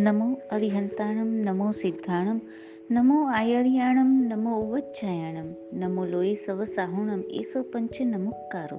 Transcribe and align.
નમો 0.00 0.26
અરિહંતાણમ 0.50 1.30
નમો 1.44 1.72
સિદ્ધાણમ 1.72 2.40
નમો 2.90 3.16
આયર્યાણમ 3.28 4.12
નમો 4.28 4.52
ઉવચ્છાયાણમ 4.60 5.48
નમો 5.72 6.04
લોહી 6.04 6.34
સવ 6.34 6.64
સાહુણમ 6.64 7.22
એસો 7.30 7.62
પંચ 7.62 8.00
નમુકારો 8.00 8.78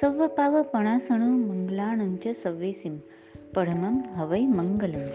સવ 0.00 0.26
પાવ 0.26 0.62
પણાસણો 0.62 1.26
મંગલાણં 1.26 2.14
ચ 2.16 2.34
સવ્વેસિમ 2.42 2.96
પરમમ 3.54 3.98
હવૈ 4.18 4.46
મંગલમ 4.46 5.06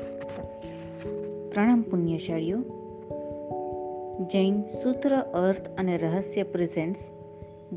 પ્રણામ 1.50 1.81
પુણ્યશાળીઓ 1.81 2.59
જૈન 4.34 4.61
સૂત્ર 4.81 5.15
અર્થ 5.18 5.68
અને 5.77 5.97
રહસ્ય 5.97 6.43
પ્રેઝેન્ટ્સ 6.43 7.02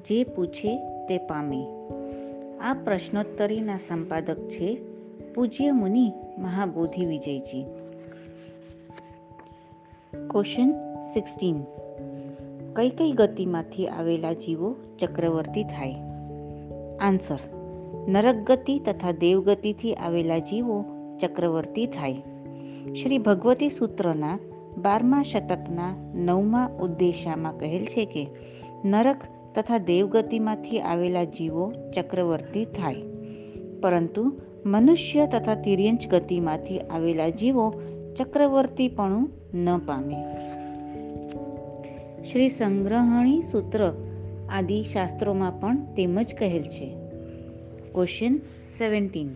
જે 0.08 0.24
પૂછે 0.24 0.76
તે 1.08 1.18
પામે 1.18 1.62
આ 2.60 2.74
પ્રશ્નોત્તરીના 2.84 3.76
સંપાદક 3.76 4.38
છે 4.48 4.95
પૂજ્ય 5.36 5.70
મુનિ 5.70 6.12
મહાબોધિ 6.38 7.06
વિજયજી. 7.06 7.64
ક્વેશ્ચન 10.30 10.70
સિક્સટીન 11.14 11.60
કઈ 12.76 12.90
કઈ 12.90 13.12
ગતિમાંથી 13.12 13.86
આવેલા 13.86 14.32
જીવો 14.32 14.76
ચક્રવર્તી 15.00 15.64
થાય? 15.64 15.94
આન્સર 17.00 17.38
નરક 18.08 18.34
ગતિ 18.34 18.78
તથા 18.78 19.12
દેવગતિથી 19.12 19.94
આવેલા 19.94 20.38
જીવો 20.38 20.84
ચક્રવર્તી 21.20 21.86
થાય. 21.86 22.12
શ્રી 23.02 23.18
ભગવતી 23.18 23.70
સૂત્રના 23.70 24.38
બારમા 24.78 25.22
શતકના 25.22 26.12
નવમા 26.14 26.70
ઉદ્દેશામાં 26.80 27.58
કહેલ 27.58 27.84
છે 27.84 28.04
કે, 28.04 28.26
નરક 28.84 29.16
તથા 29.54 29.78
દેવગતિમાંથી 29.78 30.80
આવેલા 30.80 31.24
જીવો 31.24 31.72
ચક્રવર્તી 31.96 32.64
થાય. 32.64 32.96
પરંતુ 33.82 34.32
મનુષ્ય 34.66 35.26
તથા 35.26 35.54
તિર્યંચ 35.54 36.06
ગતિમાંથી 36.06 36.80
આવેલા 36.80 37.28
જીવો 37.28 37.82
ચક્રવર્તીપણું 38.18 39.30
ન 39.54 39.78
પામે. 39.78 40.16
શ્રી 42.24 42.48
સંગ્રહણી 42.48 43.42
સૂત્ર 43.42 43.94
આદિ 44.50 44.84
શાસ્ત્રોમાં 44.92 45.60
પણ 45.60 45.76
તેમ 45.76 46.22
જ 46.22 46.34
કહેલ 46.38 46.62
છે. 46.62 46.94
ક્વેશ્ચન 47.94 48.36
સેવન્ટીન 48.78 49.28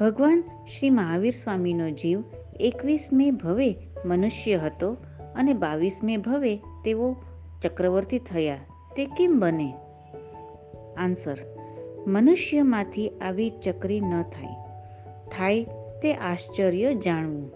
ભગવાન 0.00 0.40
શ્રી 0.78 0.90
મહાવીર 0.90 1.32
સ્વામીનો 1.32 1.90
જીવ 1.90 2.24
એકવીસમે 2.60 3.30
ભવે 3.30 3.76
મનુષ્ય 4.04 4.56
હતો 4.56 4.96
અને 5.36 5.52
બાવીસમે 5.52 6.16
ભવે 6.16 6.56
તેઓ 6.56 7.16
ચક્રવર્તી 7.62 8.18
થયા. 8.18 8.56
તે 8.96 9.06
કેમ 9.06 9.40
બને? 9.40 9.74
આન્સર 10.96 11.36
મનુષ્યમાંથી 12.06 13.08
આવી 13.08 13.50
ચક્રી 13.50 14.00
ન 14.00 14.22
થાય. 14.22 14.54
થાય 15.30 15.64
તે 16.02 16.14
આશ્ચર્ય 16.14 16.94
જાણવું. 16.94 17.50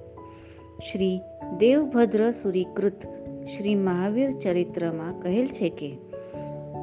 શ્રી 0.92 1.20
દેવભદ્ર 1.58 2.30
સુરીકૃત 2.30 3.02
શ્રી 3.46 3.74
મહાવીર 3.74 4.38
ચરિત્રમાં 4.38 5.22
કહેલ 5.22 5.46
છે 5.48 5.68
કે, 5.68 5.96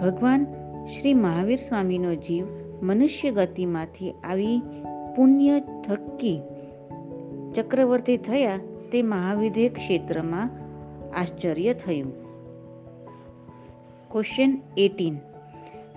ભગવાન 0.02 0.45
શ્રી 0.88 1.14
મહાવીર 1.14 1.58
સ્વામીનો 1.58 2.16
જીવ 2.16 2.45
મનુષ્ય 2.81 3.31
ગતિમાંથી 3.31 4.11
આવી 4.11 4.59
પુણ્ય 5.16 5.59
થકી 5.59 6.42
ચક્રવર્તી 7.55 8.17
થયા 8.17 8.59
તે 8.92 9.02
મહાવિધેય 9.02 9.70
ક્ષેત્રમાં 9.70 10.50
આશ્ચર્ય 11.16 11.73
થયું. 11.73 12.23
ક્વેશ્ચન 14.11 14.61
એટીન 14.77 15.17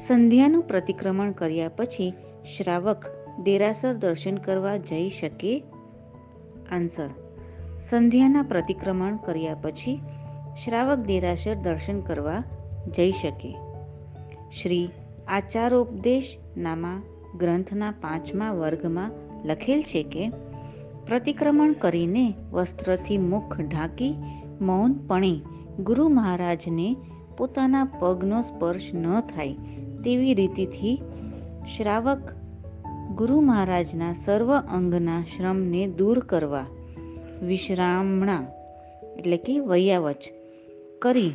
સંધ્યાનું 0.05 0.63
પ્રતિક્રમણ 0.63 1.33
કર્યા 1.33 1.69
પછી 1.69 2.13
શ્રાવક 2.57 3.05
દેરાસર 3.43 3.95
દર્શન 3.95 4.37
કરવા 4.37 4.77
જઈ 4.77 5.11
શકે? 5.11 5.63
આન્સર, 6.73 7.09
સંધ્યાના 7.91 8.43
પ્રતિક્રમણ 8.43 9.17
કર્યા 9.17 9.55
પછી 9.55 10.01
શ્રાવક 10.65 10.99
દેરાસર 10.99 11.55
દર્શન 11.55 12.01
કરવા 12.01 12.43
જઈ 12.97 13.13
શકે. 13.13 13.57
શ્રી 14.63 14.89
આચારોપદેશ 15.29 16.37
નામા 16.57 17.03
ગ્રંથના 17.39 17.91
પાંચમા 17.91 18.53
વર્ગમાં 18.53 19.11
લખેલ 19.45 19.83
છે 19.83 20.03
કે, 20.03 20.29
પ્રતિક્રમણ 21.07 21.73
કરીને 21.73 22.35
વસ્ત્રથી 22.53 23.19
મુખ 23.19 23.61
ઢાંકી 23.61 24.15
મૌનપણે 24.61 25.41
ગુરુ 25.79 26.09
મહારાજને 26.09 26.97
પોતાના 27.39 27.85
પગનો 27.85 28.43
સ્પર્શ 28.43 28.91
ન 28.95 29.21
થાય 29.21 29.55
તેવી 30.05 30.35
રીતિથી 30.35 31.03
શ્રાવક 31.77 32.19
ગુરુ 33.17 33.41
મહારાજના 33.41 34.13
સર્વ 34.13 34.57
અંગના 34.57 35.23
શ્રમને 35.23 35.87
દૂર 35.87 36.19
કરવા 36.19 36.67
વિશ્રામણા 37.43 38.47
એટલે 39.19 39.37
કે 39.37 39.61
વૈયાવચ 39.61 40.17
કરી 40.99 41.33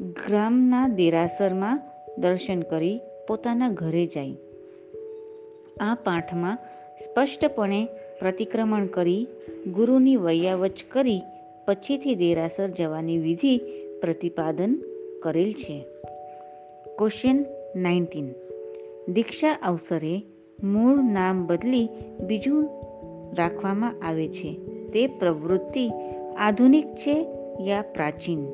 ગ્રામના 0.00 0.88
દેરાસરમાં 0.88 1.82
દર્શન 2.18 2.60
કરી 2.62 3.00
પોતાના 3.28 3.68
ઘરે 3.68 4.06
જાય. 4.06 4.34
આ 5.80 5.94
પાઠમાં 5.94 6.58
સ્પષ્ટપણે 7.04 7.88
પ્રતિક્રમણ 8.20 8.86
કરી 8.86 9.26
ગુરુની 9.72 10.16
વૈયાવચ 10.16 10.84
કરી 10.88 11.22
પછીથી 11.66 12.14
દેરાસર 12.14 12.68
જવાની 12.68 13.18
વિધિ 13.18 13.58
પ્રતિપાદન 14.00 14.82
કરેલ 15.22 15.52
છે. 15.52 15.84
Question 16.98 17.44
nineteen. 17.76 18.28
દીક્ષા 19.12 19.58
અવસરે 19.62 20.22
મૂળ 20.62 21.02
નામ 21.02 21.46
બદલી 21.46 21.88
બીજું 22.26 22.68
રાખવામાં 23.34 23.94
આવે 24.02 24.28
છે. 24.28 24.54
તે 24.92 25.06
પ્રવૃત્તિ 25.06 25.90
આધુનિક 26.38 26.86
છે 26.94 27.26
યા 27.60 27.82
પ્રાચીન? 27.82 28.46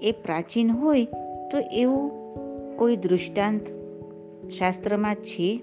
એ 0.00 0.12
પ્રાચીન 0.12 0.70
હોય 0.70 1.04
તો 1.50 1.58
એવું 1.72 2.10
કોઈ 2.76 2.96
દૃષ્ટાંત 2.96 3.66
શાસ્ત્રમાં 4.50 5.14
છે? 5.14 5.60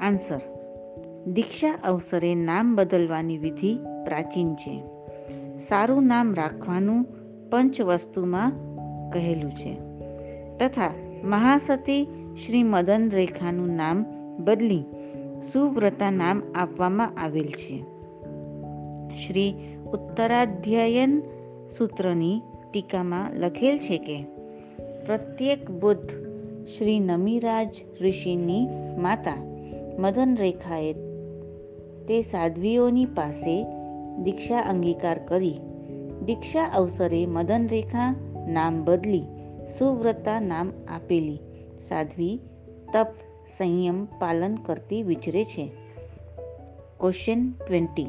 આન્સર. 0.00 0.40
દીક્ષા 1.26 1.78
અવસરે 1.84 2.34
નામ 2.34 2.74
બદલવાની 2.74 3.38
વિધિ 3.38 3.74
પ્રાચીન 4.04 4.54
છે. 4.54 4.82
સારું 5.68 6.06
નામ 6.06 6.34
રાખવાનું 6.34 7.06
પંચ 7.50 7.80
વસ્તુમાં 7.80 8.52
કહેલું 9.10 9.50
છે. 9.50 9.91
તથા 10.60 10.90
મહાસતી 11.24 12.04
શ્રી 12.46 12.62
મદન 12.62 13.10
રેખાનું 13.10 13.68
નામ 13.68 14.06
બદલી 14.38 14.84
સુવ્રતા 15.52 16.10
નામ 16.10 16.42
આપવામાં 16.54 17.12
આવેલ 17.16 17.48
છે. 17.48 17.84
શ્રી 19.26 19.54
ઉત્તરાધ્યયન 19.92 21.22
સૂત્રની 21.78 22.42
ટીકામાં 22.72 23.34
લખેલ 23.34 23.78
છે 23.78 23.98
કે, 23.98 24.22
પ્રત્યેક 25.06 25.70
બુદ્ધ 25.70 26.08
શ્રી 26.78 27.00
નમીરાજ 27.00 27.74
ઋષિની 28.00 28.68
માતા 28.98 29.36
મદન 29.98 30.36
રેખાએ 30.40 30.92
તે 32.08 32.22
સાધ્વીઓની 32.22 33.04
પાસે 33.04 33.64
દીક્ષા 34.22 34.60
અંગીકાર 34.60 35.18
કરી. 35.18 35.60
દીક્ષા 36.24 36.64
અવસરે 36.64 37.26
મદન 37.26 37.68
રેખા 37.68 38.16
નામ 38.48 38.84
બદલી 38.84 39.22
સુવ્રતા 39.78 40.40
નામ 40.40 40.72
આપેલી 40.88 41.38
સાધ્વી 41.88 42.40
તપ 42.92 43.06
સંયમ 43.58 44.04
પાલન 44.04 44.54
કરતી 44.54 45.02
વિચરે 45.02 45.44
છે. 45.44 45.72
ક્વેશ્ચન 47.00 47.52
ટ્વેન્ટી 47.52 48.06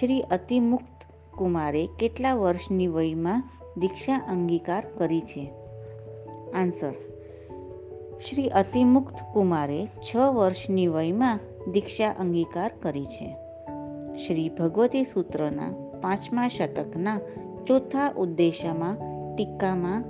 શ્રી 0.00 0.20
અતિમુક્ત 0.20 1.04
કુમારે 1.36 1.88
કેટલા 1.98 2.34
વર્ષની 2.34 2.86
વયમાં 2.86 3.44
દીક્ષા 3.76 4.16
અંગીકાર 4.16 4.86
કરી 4.98 5.20
છે? 5.20 5.52
આન્સર 6.54 6.92
શ્રી 8.28 8.48
અતિમુક્ત 8.48 9.14
કુમારે 9.32 9.86
છ 9.86 10.16
વર્ષની 10.16 10.86
વયમાં 10.86 11.40
દીક્ષા 11.72 12.08
અંગીકાર 12.10 12.70
કરી 12.82 13.04
છે. 13.04 13.36
શ્રી 14.26 14.48
ભગવતી 14.48 15.04
સૂત્રના 15.04 15.72
પાંચમા 16.00 16.48
શતકના 16.48 17.20
ચોથા 17.66 18.12
ઉદ્દેશ્યમાં 18.16 18.96
ટીકામાં 19.36 20.04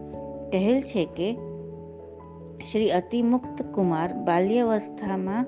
કહેલ 0.53 0.83
છે 0.83 1.05
કે 1.05 1.39
શ્રી 2.73 2.91
અતિમુક્ત 2.91 3.63
કુમાર 3.63 4.13
બાલ્યાવસ્થામાં 4.13 5.47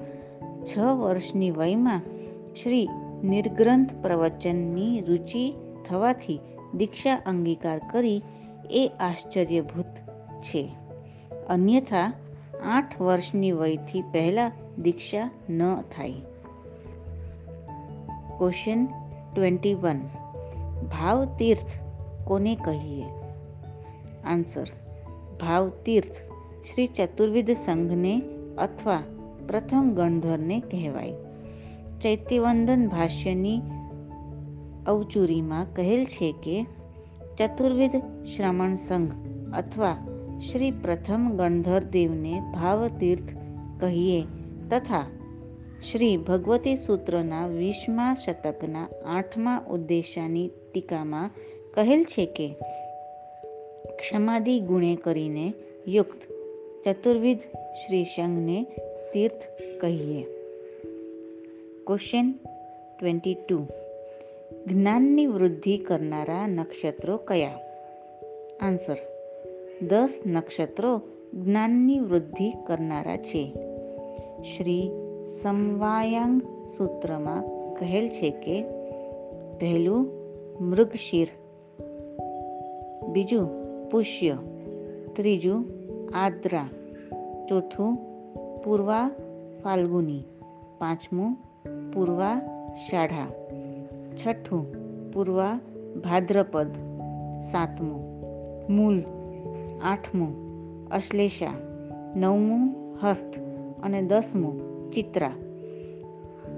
છ 0.64 0.78
વર્ષની 0.78 1.50
વયમાં 1.50 2.00
શ્રી 2.62 2.88
નિર્ગ્રંથ 3.24 3.94
પ્રવચનની 4.02 5.00
રુચિ 5.00 5.54
થવાથી 5.88 6.40
દીક્ષા 6.74 7.14
અંગીકાર 7.26 7.80
કરી 7.90 8.22
એ 8.70 8.92
આશ્ચર્યભૂત 9.00 9.84
છે. 10.40 10.70
અન્યથા, 11.48 12.12
આઠ 12.64 13.00
વર્ષની 13.00 13.52
વયથી 13.52 14.02
પહેલાં 14.02 14.52
દીક્ષા 14.82 15.30
ન 15.50 15.80
થાય. 15.80 16.12
Question 18.38 18.88
twenty 19.34 19.74
one. 19.74 19.98
ભાવ 20.86 21.24
તીર્થ 21.24 21.70
કોને 22.24 22.54
કહીએ? 22.54 23.04
આન્સર 24.24 24.66
ભાવ 25.40 25.70
તીર્થ 25.84 26.18
શ્રી 26.68 26.86
ચતુર્વિધ 26.86 27.52
સંઘને 27.56 28.14
અથવા 28.58 29.02
પ્રથમ 29.48 29.86
ગણધરને 29.94 30.58
કહેવાય. 30.70 31.14
ચૈત્યવંદન 32.00 32.88
ભાષ્યની 32.88 33.58
અવચુરીમાં 34.86 35.72
કહેલ 35.74 36.04
છે 36.04 36.30
કે 36.42 36.58
ચતુર્વિધ 37.38 37.96
શ્રમણ 38.26 38.76
સંઘ 38.88 39.12
અથવા 39.54 39.96
શ્રી 40.40 40.70
પ્રથમ 40.70 41.24
ગણધર 41.36 41.84
દેવને 41.90 42.34
ભાવતીર્થ 42.54 43.32
કહીએ 43.80 44.20
તથા 44.70 45.06
શ્રી 45.82 46.16
ભગવતી 46.16 46.76
સૂત્રના 46.76 47.46
વીસમા 47.46 48.14
શતકના 48.14 48.86
આઠમા 49.06 49.58
ઉદ્દેશાની 49.70 50.48
ટીકામાં 50.48 51.30
કહેલ 51.74 52.04
છે 52.04 52.26
કે 52.26 52.48
ક્ષમાદિ 54.00 54.60
ગુણે 54.60 54.96
કરીને 54.96 55.52
યુક્ત 55.88 56.20
ચતુર્વિધ 56.84 57.38
શ્રી 57.74 58.04
સંઘને 58.04 58.66
તીર્થ 59.14 59.42
કહીએ. 59.80 60.22
ક્વેશ્ચન 61.86 62.32
ટ્વેન્ટી 63.00 63.34
ટુ 63.34 63.66
જ્ઞાનની 64.66 65.26
વૃદ્ધિ 65.26 65.78
કરનારા 65.78 66.46
નક્ષત્રો 66.46 67.16
કયા? 67.16 67.58
આન્સર 68.60 68.96
દસ 69.82 70.20
નક્ષત્રો 70.26 71.02
જ્ઞાનની 71.34 71.98
વૃદ્ધિ 71.98 72.52
કરનારા 72.66 73.16
છે. 73.16 73.52
શ્રી 74.42 74.90
સમવાયાંગ 75.42 76.42
સૂત્રમાં 76.76 77.42
કહેલ 77.74 78.08
છે 78.08 78.30
કે 78.30 78.62
પહેલું 79.58 80.08
મૃગશીર, 80.60 81.28
બીજું 83.08 83.59
પુષ્ય 83.90 84.36
ત્રીજું, 85.16 85.66
આદ્રા. 86.14 86.68
ચોથું, 87.48 87.98
પૂર્વા 88.62 89.10
ફાલ્ગુની. 89.64 90.22
પાંચમું, 90.78 91.34
પૂર્વા 91.90 92.40
શાઢા. 92.90 93.26
છઠ્ઠું, 94.14 94.66
પૂર્વા 95.12 95.60
ભાદ્રપદ. 96.04 96.66
સાતમું, 97.42 98.22
મૂલ. 98.72 99.02
આઠમું, 99.82 100.34
અશ્લેષા. 100.88 101.54
નવમું, 102.16 102.74
હસ્ત. 103.02 103.38
અને 103.82 104.02
દસમું, 104.02 104.90
ચિત્રા. 104.90 105.32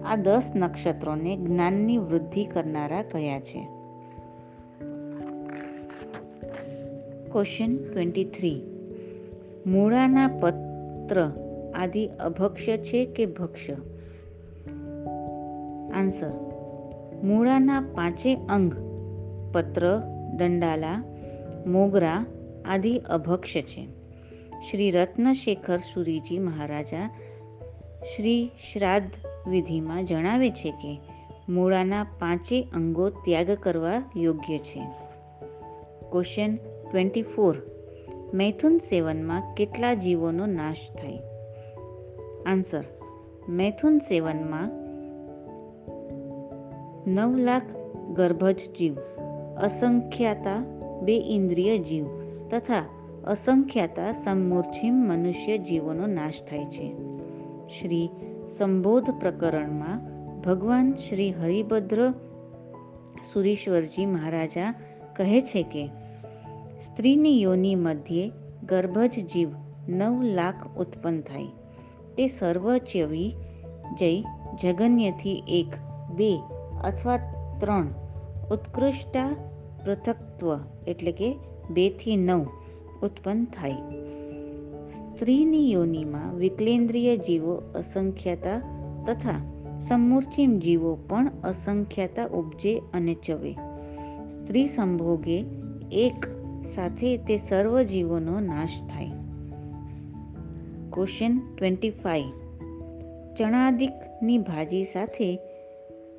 આ 0.07 0.17
દસ 0.17 0.53
નક્ષત્રોને 0.55 1.37
જ્ઞાનની 1.37 1.99
વૃદ્ધિ 1.99 2.45
કરનારા 2.45 3.03
કયા 3.03 3.41
છે? 3.41 3.69
ક્વેશ્ચન 7.33 7.73
ટ્વેન્ટી 7.77 8.29
થ્રી 8.31 8.59
મૂળાના 9.67 10.29
પત્ર 10.41 11.19
આદિ 11.75 12.05
અભક્ષ્ય 12.21 12.77
છે 12.79 13.01
કે 13.15 13.27
ભક્ષ્ય 13.33 13.77
આન્સર 15.93 16.33
મૂળાના 17.25 17.81
પાંચે 17.95 18.31
અંગ 18.49 18.71
પત્ર 19.53 19.85
દંડાલા 20.37 20.99
મોગરા 21.67 22.21
આદિ 22.67 22.95
અભક્ષ્ય 23.11 23.63
છે 23.63 23.85
શ્રી 24.63 24.91
રત્નશેખર 24.91 25.81
સુરીજી 25.85 26.41
મહારાજા 26.41 27.07
શ્રી 28.11 28.41
શ્રાદ્ધ 28.73 29.17
વિધિમાં 29.49 30.07
જણાવે 30.07 30.51
છે 30.53 30.73
કે 30.83 30.93
મૂળાના 31.49 32.05
પાંચે 32.19 32.59
અંગો 32.75 33.07
ત્યાગ 33.25 33.51
કરવા 33.61 33.99
યોગ્ય 34.17 34.59
છે 34.59 34.85
ક્વેશ્ચન 36.11 36.53
ટ્વેન્ટી 36.93 37.23
ફોર 37.23 37.57
મૈથુન 38.35 38.79
સેવનમાં 38.79 39.55
કેટલા 39.55 39.95
જીવોનો 39.95 40.47
નાશ 40.47 40.77
થાય? 40.77 41.19
આન્સર, 42.47 42.85
મૈથુન 43.49 43.99
સેવનમાં 43.99 44.71
નવ 47.07 47.37
લાખ 47.37 47.63
ગર્ભજ 48.13 48.57
જીવ, 48.79 48.95
અસંખ્યાતા 49.63 50.65
બે 51.03 51.17
ઇન્દ્રિય 51.17 51.79
જીવ 51.79 52.07
તથા 52.51 52.87
અસંખ્યાતા 53.25 54.13
સમૂર્છિમ 54.13 54.95
મનુષ્ય 54.95 55.59
જીવોનો 55.59 56.07
નાશ 56.07 56.35
થાય 56.51 56.65
છે. 56.65 56.95
શ્રી 57.81 58.11
સંબોધ 58.59 59.11
પ્રકરણમાં 59.11 60.01
ભગવાન 60.41 60.95
શ્રી 60.95 61.33
હરિભદ્ર 61.33 62.11
સુરીશ્વરજી 63.33 64.07
મહારાજા 64.07 64.75
કહે 65.17 65.41
છે 65.41 65.63
કે 65.63 66.02
સ્ત્રીની 66.83 67.43
યોની 67.43 67.75
મધ્યે 67.75 68.33
ગર્ભજ 68.69 69.11
જીવ 69.35 69.49
નવ 69.89 70.23
લાખ 70.23 70.79
ઉત્પન્ન 70.79 71.21
થાય. 71.21 71.45
તે 72.17 72.27
સર્વચવી 72.27 73.35
જય 73.99 74.25
જગન્યથી 74.63 75.43
એક, 75.49 75.67
બે 76.15 76.39
અથવા 76.85 77.17
ત્રણ 77.61 77.87
ઉત્કૃષ્ટતા 78.53 79.37
પૃથક્ત્વ 79.85 80.59
એટલે 80.87 81.13
કે 81.13 81.37
બેથી 81.71 82.17
નવ 82.17 82.47
ઉત્પન્ન 83.03 83.45
થાય. 83.45 83.73
સ્ત્રીની 84.89 85.73
યોનિમાં 85.73 86.35
વિકલેન્દ્રિય 86.35 87.17
જીવો 87.17 87.55
અસંખ્યતા 87.55 88.59
તથા 89.07 89.53
સમૂર્ચિમ 89.81 90.59
જીવો 90.59 90.99
પણ 91.09 91.31
અસંખ્યતા 91.45 92.27
ઉપજે 92.27 92.83
અને 92.95 93.15
ચવે. 93.15 93.53
સ્ત્રી 94.29 94.67
સંભોગે 94.67 95.45
એક 95.93 96.42
સાથે 96.75 97.17
તે 97.17 97.37
સર્વ 97.37 97.83
જીવોનો 97.83 98.41
નાશ 98.41 98.69
થાય. 98.69 99.07
ક્વેશ્ચન 100.93 101.41
ટ્વેન્ટી 101.59 101.91
ફાઈવ 101.91 102.43
ચણાદિકની 103.39 104.39
ભાજી 104.39 104.85
સાથે 104.85 105.39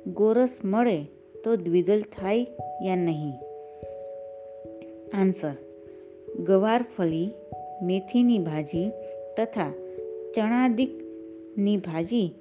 ગોરસ 0.06 0.50
મળે 0.64 1.04
તો 1.44 1.56
દ્વિદલ 1.56 2.02
થાય 2.02 2.46
યા 2.82 2.96
નહીં? 2.96 3.32
આન્સર 5.20 5.52
ગવારફળી 6.38 7.30
મેથીની 7.82 8.38
ભાજી 8.38 8.90
તથા 9.36 9.72
ચણાદિકની 10.36 11.76
ભાજી 11.76 12.34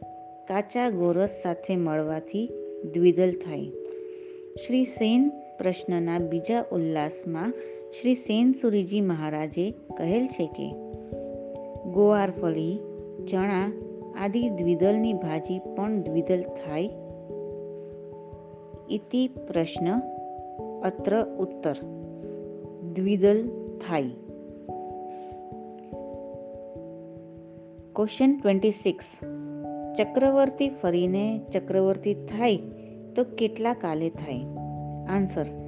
કાચા 0.48 0.90
ગોરસ 0.90 1.30
સાથે 1.44 1.76
મળવાથી 1.76 2.50
દ્વિદલ 2.94 3.32
થાય. 3.32 3.66
શ્રી 4.68 4.86
સેન 4.86 5.30
પ્રશ્નના 5.58 6.18
બીજા 6.20 6.66
ઉલ્લાસમાં 6.72 7.54
શ્રી 8.01 8.16
સેન 8.16 8.54
સુરીજી 8.54 9.01
મહારાજે 9.01 9.72
કહેલ 9.98 10.28
છે 10.28 10.48
કે 10.48 10.72
ગોવારફળી 11.92 12.80
ચણા 13.31 13.71
આદિ 14.19 14.50
દ્વિદલની 14.50 15.14
ભાજી 15.14 15.59
પણ 15.59 16.02
દ્વિદલ 16.02 16.44
થાય? 16.44 16.90
ઇતિ 18.90 19.28
પ્રશ્ન, 19.28 20.00
અત્ર 20.83 21.26
ઉત્તર. 21.26 21.76
દ્વિદલ 22.95 23.47
થાય. 23.88 24.04
ક્વેશ્ચન 27.95 28.40
ટ્વેન્ટી 28.42 28.71
સિક્સ 28.71 29.06
ચક્રવર્તી 29.97 30.69
ફરીને 30.69 31.42
ચક્રવર્તી 31.54 32.14
થાય 32.14 32.57
તો 33.16 33.23
કેટલા 33.23 33.73
કાલે 33.73 34.09
થાય? 34.09 34.40
આન્સર 35.09 35.63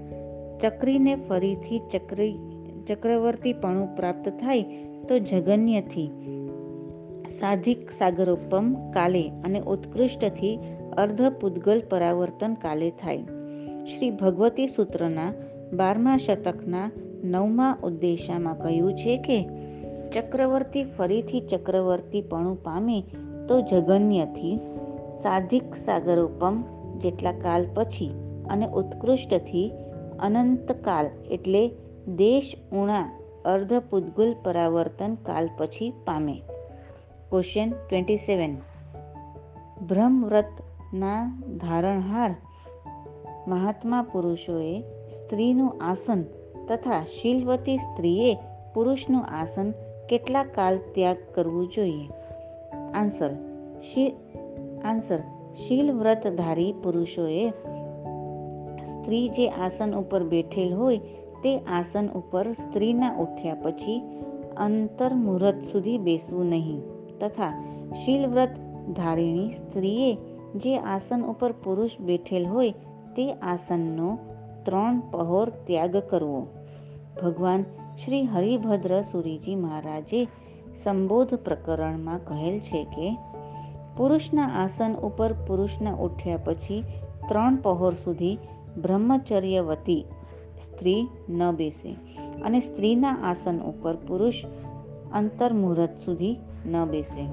ચક્રીને 0.65 1.15
ફરીથી 1.15 1.79
ચક્રી, 1.79 2.38
ચક્રવર્તીપણું 2.88 3.95
પ્રાપ્ત 3.95 4.29
થાય 4.29 4.62
તો 5.10 5.19
જગન્યથી. 5.19 6.07
સાધિક 7.39 7.91
સાગરોપમ 7.91 8.91
કાલે 8.91 9.29
અને 9.29 9.60
ઉત્કૃષ્ટથી 9.60 10.60
અર્ધ 10.98 11.29
પૂદગલ 11.29 11.84
પરાવર્તન 11.89 12.53
કાલે 12.53 12.89
થાય. 12.89 13.17
શ્રી 13.86 14.12
ભગવતી 14.12 14.67
સૂત્રના 14.67 15.34
બારમા 15.74 16.17
શતકના 16.17 16.91
નવમા 17.24 17.77
ઉદ્દેશામાં 17.84 18.60
કહ્યું 18.60 18.93
છે 18.93 19.17
કે, 19.17 19.48
ચક્રવર્તી 20.13 20.84
ફરીથી 20.84 21.39
ચક્રવર્તીપણું 21.39 22.63
પામે 22.63 23.01
તો 23.48 23.62
જગન્યથી 23.62 24.60
સાધિક 25.22 25.75
સાગરોપમ 25.75 26.63
જેટલા 26.98 27.31
કાલ 27.31 27.65
પછી 27.74 28.12
અને 28.50 28.65
ઉત્કૃષ્ટથી 28.65 29.72
અનંતકાલ 30.25 31.08
એટલે 31.32 31.67
દેશ 32.15 32.53
ઉણા 32.72 33.05
અર્ધ 33.46 33.74
પૂદગુલ 33.89 34.36
પરાવર્તન 34.44 35.15
કાલ 35.15 35.50
પછી 35.58 35.89
પામે. 36.05 36.41
ક્વેશ્ચન 37.29 37.70
ટ્વેન્ટી 37.72 38.17
સેવન 38.17 38.58
બ્રહ્મવ્રતના 39.88 41.41
ધારણહાર 41.58 42.36
મહાત્મા 43.48 44.01
પુરુષોએ 44.12 44.82
સ્ત્રીનું 45.10 45.82
આસન 45.82 46.24
તથા 46.67 47.03
શીલવતી 47.03 47.77
સ્ત્રીએ 47.77 48.38
પુરુષનું 48.74 49.25
આસન 49.25 49.72
કેટલા 50.10 50.44
કાલ 50.44 50.79
ત્યાગ 50.94 51.17
કરવું 51.36 51.67
જોઈએ? 51.67 52.08
આન્સર 52.94 53.32
શી 53.82 54.08
આન્સર 54.84 55.20
શીલ 55.67 55.91
વ્રતધારી 55.91 56.72
પુરુષોએ 56.84 57.50
સ્ત્રી 58.86 59.30
જે 59.30 59.48
આસન 59.50 59.96
ઉપર 59.96 60.24
બેઠેલ 60.24 60.74
હોય 60.74 60.98
તે 61.44 61.58
આસન 61.60 62.08
ઉપર 62.08 62.51
સ્ત્રીના 62.51 63.12
ઉઠ્યા 63.18 63.56
પછી 63.56 64.01
અંતર 64.58 65.13
મુહૂર્ત 65.13 65.63
સુધી 65.72 65.98
બેસવું 65.98 66.46
નહીં. 66.46 66.82
તથા 67.20 67.51
શીલવ્રત 68.06 68.50
ધારીણી 68.96 69.51
સ્ત્રીએ 69.51 70.18
જે 70.56 70.77
આસન 70.77 71.22
ઉપર 71.22 71.51
પુરુષ 71.51 72.00
બેઠેલ 72.00 72.46
હોય 72.46 72.72
તે 73.15 73.34
આસનનો 73.34 74.18
ત્રણ 74.63 75.00
પહોર 75.00 75.50
ત્યાગ 75.50 75.98
કરવો. 75.98 76.48
ભગવાન 77.24 77.63
શ્રી 78.06 78.24
હરિભદ્ર 78.24 79.01
સુરીજી 79.01 79.56
મહારાજે 79.56 80.27
સંબોધ 80.84 81.34
પ્રકરણમાં 81.34 82.18
કહેલ 82.18 82.60
છે 82.60 82.84
કે, 82.84 83.18
પુરુષના 83.98 84.44
આસન 84.44 84.94
ઉપર 84.94 85.34
પુરુષના 85.34 85.94
ઉઠ્યા 85.94 86.38
પછી 86.38 86.84
ત્રણ 87.30 87.56
પહોર 87.56 87.94
સુધી 87.94 88.38
બ્રહ્મચર્યવતી 88.82 90.05
સ્ત્રી 90.65 91.08
ન 91.29 91.51
બેસે 91.51 91.96
અને 92.41 92.60
સ્ત્રીના 92.60 93.08
આસન 93.08 93.60
ઉપર 93.60 93.96
પુરુષ 93.96 94.46
અંતર 95.13 95.53
મુહૂર્ત 95.53 95.98
સુધી 96.05 96.38
ન 96.65 96.86
બેસે. 96.86 97.25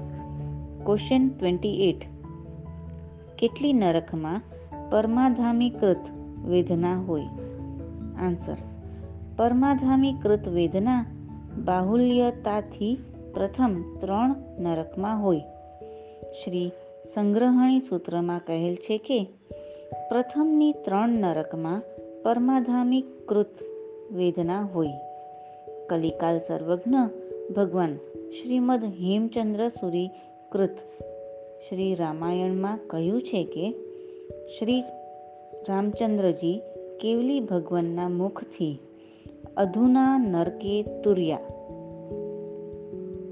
ક્વેશ્ચન 0.85 1.29
ટ્વેન્ટી 1.29 1.89
એટ 1.89 2.01
કેટલી 3.37 3.73
નરકમાં 3.73 4.41
પરમાધામીકૃત 4.91 5.99
વેદના 6.45 7.01
હોય? 7.01 7.21
આન્સર 8.19 8.57
પરમાધામીકૃત 9.37 10.47
વેદના 10.47 11.05
બાહુલ્યતાથી 11.65 12.97
પ્રથમ 13.33 13.83
ત્રણ 13.99 14.35
નરકમાં 14.59 15.23
હોય. 15.23 15.39
શ્રી 16.43 16.71
સંગ્રહણી 17.13 17.79
સૂત્રમાં 17.79 18.39
કહેલ 18.39 18.75
છે 18.75 18.97
કે 18.97 19.29
પ્રથમની 20.09 20.71
ત્રણ 20.71 21.09
નરકમાં 21.09 21.81
પરમાધામીકૃત 22.23 23.51
વેદના 24.11 24.61
હોય. 24.61 24.87
કલિકાલ 25.89 26.39
સર્વજ્ઞ 26.39 26.95
ભગવાન 27.53 27.95
શ્રીમદ 28.29 28.83
હેમચંદ્ર 28.83 29.69
સુરી 29.69 30.09
કૃત 30.51 30.77
શ્રી 31.69 31.95
રામાયણમાં 31.95 32.79
કહ્યું 32.87 33.21
છે 33.21 33.43
કે, 33.43 33.71
શ્રી 34.59 34.81
રામચંદ્રજી 35.69 36.61
કેવલી 36.99 37.39
ભગવાનના 37.39 38.09
મુખથી 38.09 38.79
અધુના 39.57 40.17
નરકે 40.17 40.83
તુર્યા. 40.83 41.39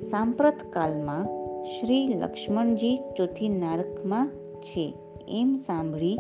સાંપ્રત 0.02 0.56
કાલમાં 0.70 1.26
શ્રી 1.66 2.08
લક્ષ્મણજી 2.08 3.00
ચોથી 3.18 3.50
નારકમાં 3.50 4.30
છે 4.62 4.94
એમ 5.28 5.58
સાંભળી 5.58 6.18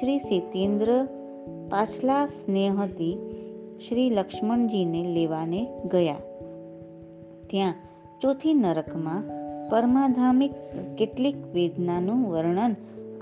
શ્રી 0.00 0.18
સિતેન્દ્ર 0.18 1.08
પાછલા 1.70 2.26
સ્નેહથી 2.26 3.18
શ્રી 3.88 4.10
લક્ષ્મણજીને 4.10 5.02
લેવાને 5.14 5.66
ગયા. 5.92 6.16
ત્યાં 7.46 7.74
ચોથી 8.20 8.54
નરકમાં 8.54 9.24
પરમાધામિક 9.70 10.52
કેટલીક 10.98 11.36
વેદનાનું 11.54 12.30
વર્ણન 12.30 12.76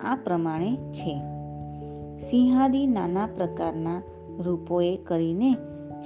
આ 0.04 0.14
પ્રમાણે 0.14 0.76
છે. 0.76 1.18
સિંહાદી 2.30 2.86
નાના 2.86 3.26
પ્રકારના 3.26 4.02
રૂપોએ 4.38 4.96
કરીને 4.96 5.54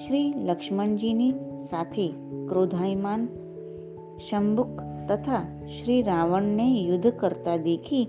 શ્રી 0.07 0.35
લક્ષ્મણજીની 0.37 1.33
સાથે 1.71 2.09
ક્રોધાયમાન 2.49 3.29
શંબુક 4.31 4.81
તથા 5.09 5.45
શ્રી 5.67 6.03
રાવણને 6.03 6.81
યુદ્ધ 6.81 7.07
કરતા 7.07 7.57
દેખી 7.57 8.09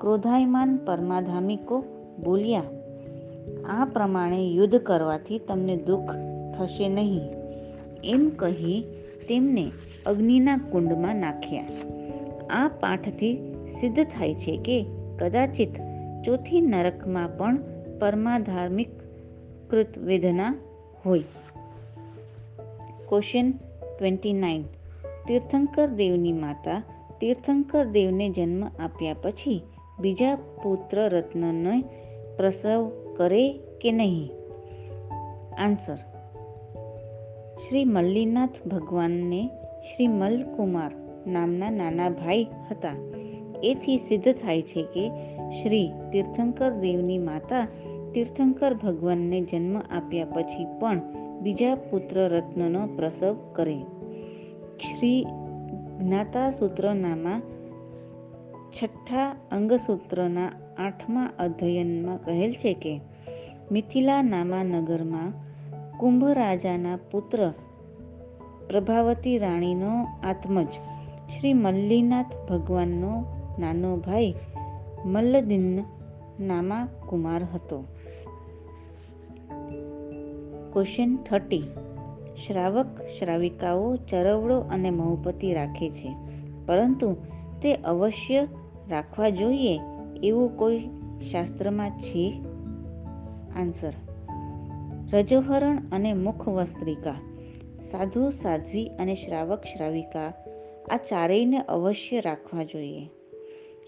ક્રોધાયમાન 0.00 0.76
પરમાધામિકો 0.76 1.84
બોલ્યા, 2.24 2.62
આ 3.68 3.84
પ્રમાણે 3.84 4.40
યુદ્ધ 4.48 4.76
કરવાથી 4.76 5.38
તમને 5.38 5.76
દુઃખ 5.76 6.12
થશે 6.58 6.88
નહીં. 6.88 7.22
એમ 8.04 8.28
કહી 8.36 8.84
તેમને 9.28 9.70
અગ્નિના 10.06 10.56
કુંડમાં 10.56 11.16
નાખ્યા. 11.16 11.64
આ 12.50 12.68
પાઠથી 12.80 13.34
સિદ્ધ 13.80 14.04
થાય 14.04 14.34
છે 14.34 14.56
કે 14.56 14.78
કદાચિત 15.18 15.74
ચોથી 16.24 16.60
નરકમાં 16.60 17.36
પણ 17.38 17.58
પરમાધાર્મિક 18.00 18.88
કૃત 19.70 19.98
વેદના 19.98 20.54
હોય. 21.06 21.24
ક્વેશ્ચન 23.08 23.52
ટ્વેન્ટી 23.98 24.32
નાઇન 24.32 24.62
તીર્થંકર 25.28 25.86
દેવની 25.86 26.32
માતા 26.32 26.82
તીર્થંકર 27.20 27.84
દેવને 27.84 28.28
જન્મ 28.30 28.64
આપ્યા 28.64 29.16
પછી 29.22 29.62
બીજા 30.00 30.34
પુત્ર 30.34 31.08
રત્નને 31.08 31.84
પ્રસવ 32.36 32.90
કરે 33.16 33.52
કે 33.52 33.92
નહીં? 33.92 34.30
આન્સર. 35.58 35.96
શ્રી 37.68 37.84
મલ્લીનાથ 37.84 38.66
ભગવાનને 38.66 39.48
શ્રી 39.80 40.08
મલકુમાર 40.08 40.92
નામના 41.26 41.70
નાના 41.70 42.08
ભાઈ 42.08 42.46
હતા. 42.70 43.12
એથી 43.62 43.98
સિદ્ધ 43.98 44.32
થાય 44.32 44.62
છે 44.62 44.82
કે 44.82 45.08
શ્રી 45.62 45.92
તીર્થંકર 46.12 46.70
દેવની 46.70 47.18
માતા 47.18 47.68
તીર્થંકર 48.14 48.74
ભગવાનને 48.74 49.40
જન્મ 49.40 49.78
આપ્યા 49.78 50.24
પછી 50.24 50.64
પણ 50.80 51.00
બીજા 51.40 51.74
પુત્ર 51.74 52.28
રત્નનો 52.28 52.86
પ્રસવ 52.86 53.36
કરે. 53.52 53.78
શ્રી 54.78 55.26
જ્ઞાતા 56.00 56.50
સૂત્રનામાં 56.50 57.42
છઠ્ઠા 58.82 59.36
અંગસૂત્રના 59.52 60.52
આઠમા 60.78 61.30
અધ્યયનમાં 61.38 62.24
કહેલ 62.24 62.52
છે 62.52 62.74
કે 62.74 63.00
મિથિલા 63.72 64.22
નામા 64.22 64.62
નગરમાં 64.62 65.32
કુંભ 65.98 66.24
રાજાના 66.24 66.96
પુત્ર 67.10 67.52
પ્રભાવતી 68.66 69.38
રાણીનો 69.38 70.06
આત્મજ 70.22 70.68
શ્રી 71.34 71.52
મલ્લીનાથ 71.54 72.26
ભગવાનનો 72.50 73.24
નાનો 73.58 73.96
ભાઈ 73.96 74.34
મલ્લદિન 75.04 75.78
નામા 76.40 76.88
કુમાર 77.08 77.42
હતો. 77.44 77.84
ક્વેશ્ચન 80.72 81.16
થર્ટી 81.16 81.62
શ્રાવક 82.46 82.86
શ્રાવિકાઓ 83.18 83.96
ચરવડો 83.96 84.58
અને 84.60 84.90
મહુપતિ 84.90 85.52
રાખે 85.52 85.90
છે, 85.90 86.16
પરંતુ 86.66 87.16
તે 87.62 87.74
અવશ્ય 87.74 88.46
રાખવા 88.90 89.28
જોઈએ 89.28 89.80
એવું 90.22 90.56
કોઈ 90.56 90.78
શાસ્ત્રમાં 91.30 91.90
છે? 91.90 92.42
આન્સર. 93.56 93.92
રજોહરણ 95.12 95.78
અને 95.92 96.12
મુખ 96.12 96.48
વસ્ત્રિકા. 96.48 97.14
સાધુ, 97.90 98.30
સાધ્વી 98.30 98.88
અને 98.88 99.14
શ્રાવક, 99.14 99.64
શ્રાવિકા 99.64 100.32
આ 100.90 100.96
ચારેયને 100.96 101.58
અવશ્ય 101.58 102.20
રાખવા 102.20 102.62
જોઈએ. 102.62 103.06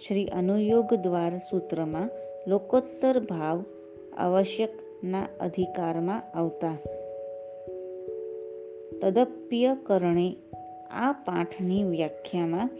શ્રી 0.08 0.26
અનુયોગ 0.26 0.94
દ્વાર 0.94 1.38
સૂત્રમાં 1.38 2.10
લોકોત્તર 2.48 3.20
ભાવ 3.20 3.64
આવશ્યકના 4.16 5.28
અધિકારમાં 5.40 6.22
આવતા. 6.34 6.76
તદપ્યકરણે 9.02 10.36
આ 10.90 11.12
પાઠની 11.12 11.84
વ્યાખ્યામાં 11.84 12.70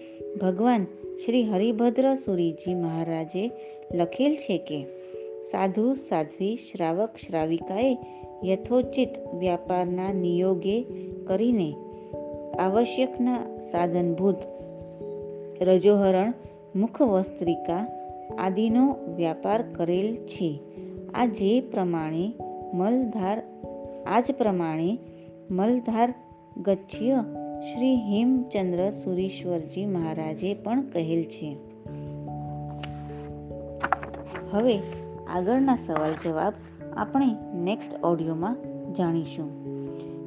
ભગવાન 0.42 0.86
શ્રી 1.24 1.44
હરિભદ્ર 1.44 2.14
સુરીજી 2.14 2.74
મહારાજે 2.74 3.50
લખેલ 3.94 4.36
છે 4.36 4.58
કે, 4.58 4.84
સાધુ, 5.50 5.94
સાધ્વી, 5.94 6.56
શ્રાવક, 6.56 7.10
શ્રાવિકાએ 7.26 7.98
યથોચિત 8.44 9.08
વ્યાપારના 9.38 10.12
નિયોગે 10.12 10.86
કરીને 11.26 11.74
આવશ્યકના 12.58 13.58
સાધનભૂત 13.72 14.36
રજોહરણ, 15.62 16.32
મુખવસ્ત્રિકા 16.76 17.80
આદિનો 18.38 18.96
વ્યાપાર 19.16 19.62
કરેલ 19.62 20.16
છે. 20.16 20.60
આ 21.14 21.26
જે 21.26 21.60
પ્રમાણે 21.60 22.32
મલધાર, 22.74 23.42
આ 24.06 24.20
જ 24.20 24.24
પ્રમાણે 24.38 24.98
મલધાર 25.50 26.14
ગચ્છ્ય 26.56 27.24
શ્રી 27.66 27.96
હેમચંદ્ર 27.96 28.90
સુરીશ્વરજી 28.90 29.86
મહારાજે 29.86 30.54
પણ 30.54 30.82
કહેલ 30.82 31.24
છે. 31.24 31.56
હવે 34.50 34.78
આગળના 35.26 35.76
સવાલ 35.76 36.14
જવાબ 36.24 36.52
આપણે 36.96 37.26
નેક્સ્ટ 37.54 38.04
ઓડિયોમાં 38.04 38.56
જાણીશું. 38.94 39.50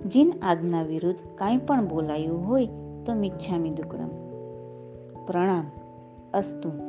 જીન 0.10 0.34
આજ્ઞા 0.42 0.84
વિરુદ્ધ 0.84 1.20
કાંઈ 1.36 1.58
પણ 1.58 1.88
બોલાયું 1.88 2.48
હોય 2.48 2.66
તો 3.06 3.14
મિચ્છામી 3.14 3.70
દુક્કડમ 3.70 4.10
પ્રણામ, 5.26 5.72
અસ્તુ. 6.34 6.89